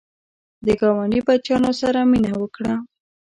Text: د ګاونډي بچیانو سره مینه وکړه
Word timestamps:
د 0.65 0.67
ګاونډي 0.79 1.19
بچیانو 1.27 1.71
سره 1.81 1.99
مینه 2.11 2.33
وکړه 2.41 2.73